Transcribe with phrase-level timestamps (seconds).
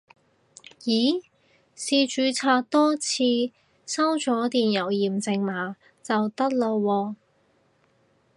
[0.83, 1.21] 咦
[1.77, 3.21] 試註冊多次
[3.85, 7.15] 收咗電郵驗證碼就得喇喎